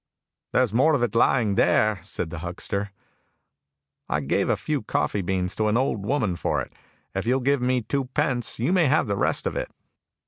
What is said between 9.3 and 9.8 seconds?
of it."